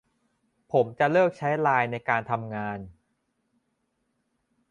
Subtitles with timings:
[0.71, 2.79] ผมจะเลิกใช้ไลน์ในการทำงาน